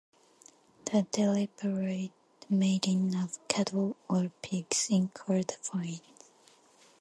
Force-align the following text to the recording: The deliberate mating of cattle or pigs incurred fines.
The 0.85 1.03
deliberate 1.11 2.09
mating 2.49 3.13
of 3.15 3.37
cattle 3.47 3.95
or 4.09 4.31
pigs 4.41 4.87
incurred 4.89 5.51
fines. 5.61 6.01